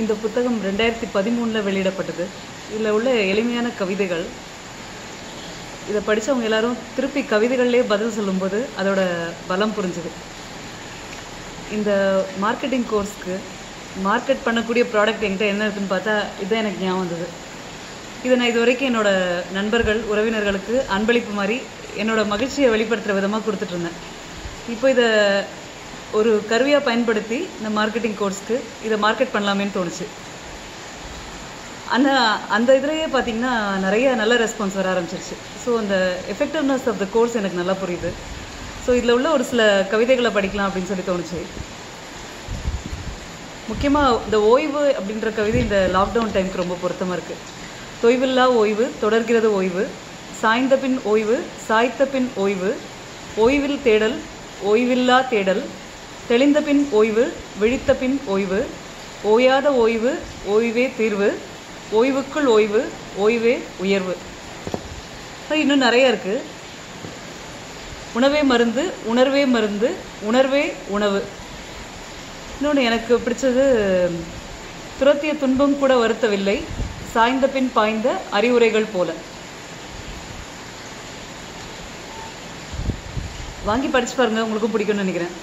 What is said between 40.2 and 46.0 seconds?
படிக்கலாம் அப்படின்னு சொல்லி தோணுச்சு. முக்கியமாக இந்த ஓய்வு அப்படின்ற கவிதை இந்த